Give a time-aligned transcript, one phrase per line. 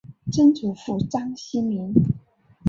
[0.31, 1.93] 曾祖父章希明。